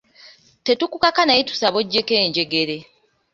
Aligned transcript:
Tetukukaka 0.65 1.21
naye 1.25 1.41
tusaba 1.49 1.75
oggyeko 1.81 2.13
enjegere. 2.23 2.77